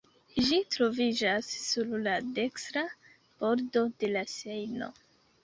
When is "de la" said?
4.01-4.27